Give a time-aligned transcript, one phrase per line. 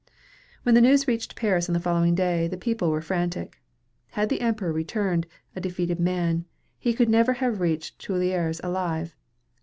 [0.63, 3.61] When the news reached Paris on the following day, the people were frantic.
[4.13, 6.45] Had the Emperor returned, a defeated man,
[6.79, 9.15] he could never have reached the Tuileries alive.